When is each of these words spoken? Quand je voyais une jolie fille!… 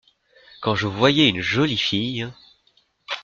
Quand 0.61 0.73
je 0.73 0.87
voyais 0.87 1.29
une 1.29 1.41
jolie 1.41 1.77
fille!… 1.77 2.27